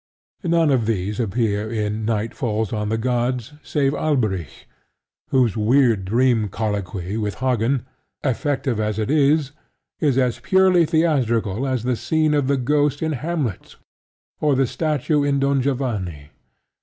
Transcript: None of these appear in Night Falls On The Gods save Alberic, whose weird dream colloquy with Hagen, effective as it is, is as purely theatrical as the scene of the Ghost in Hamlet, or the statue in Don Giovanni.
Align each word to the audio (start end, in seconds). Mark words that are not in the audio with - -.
None 0.45 0.71
of 0.71 0.87
these 0.87 1.19
appear 1.19 1.71
in 1.71 2.05
Night 2.05 2.33
Falls 2.33 2.73
On 2.73 2.89
The 2.89 2.97
Gods 2.97 3.53
save 3.61 3.93
Alberic, 3.93 4.65
whose 5.29 5.55
weird 5.55 6.05
dream 6.05 6.49
colloquy 6.49 7.17
with 7.17 7.35
Hagen, 7.35 7.85
effective 8.23 8.79
as 8.79 8.97
it 8.97 9.11
is, 9.11 9.51
is 9.99 10.17
as 10.17 10.39
purely 10.39 10.87
theatrical 10.87 11.67
as 11.67 11.83
the 11.83 11.95
scene 11.95 12.33
of 12.33 12.47
the 12.47 12.57
Ghost 12.57 13.03
in 13.03 13.11
Hamlet, 13.11 13.75
or 14.39 14.55
the 14.55 14.65
statue 14.65 15.21
in 15.21 15.39
Don 15.39 15.61
Giovanni. 15.61 16.31